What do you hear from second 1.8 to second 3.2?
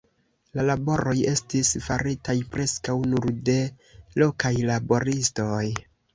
faritaj preskaŭ